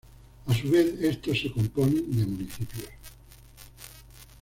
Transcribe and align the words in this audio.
A 0.47 0.53
su 0.55 0.71
vez, 0.71 0.99
estos 0.99 1.37
a 1.37 1.41
se 1.43 1.51
componen 1.51 2.03
de 2.17 2.25
municipios. 2.25 2.87